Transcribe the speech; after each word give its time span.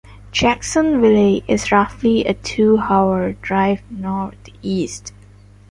Jacksonville 0.31 1.43
is 1.47 1.71
roughly 1.71 2.25
a 2.25 2.33
two-hour 2.33 3.33
drive 3.33 3.81
northeast. 3.91 5.13